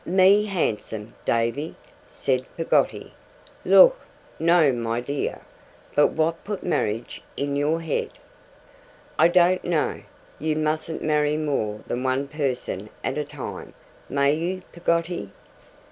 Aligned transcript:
'Me 0.03 0.45
handsome, 0.45 1.13
Davy!' 1.25 1.75
said 2.07 2.43
Peggotty. 2.57 3.13
'Lawk, 3.63 3.99
no, 4.39 4.73
my 4.73 4.99
dear! 4.99 5.41
But 5.95 6.07
what 6.13 6.43
put 6.43 6.63
marriage 6.63 7.21
in 7.37 7.55
your 7.55 7.79
head?' 7.81 8.09
'I 9.19 9.27
don't 9.27 9.63
know! 9.63 10.01
You 10.39 10.55
mustn't 10.55 11.03
marry 11.03 11.37
more 11.37 11.81
than 11.85 12.01
one 12.01 12.27
person 12.27 12.89
at 13.03 13.15
a 13.19 13.23
time, 13.23 13.75
may 14.09 14.33
you, 14.33 14.63
Peggotty? 14.71 15.29